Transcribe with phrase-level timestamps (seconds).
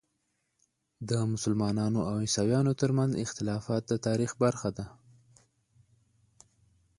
[1.09, 4.85] د مسلمانو او عیسویانو ترمنځ اختلافات د تاریخ برخه ده.